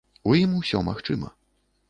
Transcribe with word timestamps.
У 0.29 0.33
ім 0.39 0.55
усё 0.61 0.81
магчыма. 0.89 1.31